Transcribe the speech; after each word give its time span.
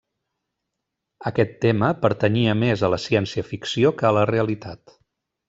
Aquest 1.31 1.53
tema 1.65 1.89
pertanyia 2.05 2.57
més 2.63 2.85
a 2.89 2.91
la 2.95 2.99
ciència-ficció 3.05 3.93
que 4.01 4.09
a 4.11 4.15
la 4.21 4.27
realitat. 4.33 4.99